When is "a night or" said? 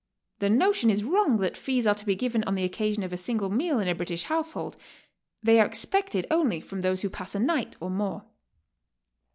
7.35-7.91